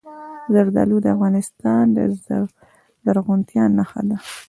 [0.53, 1.97] زردالو د افغانستان د
[3.03, 4.17] زرغونتیا نښه ده.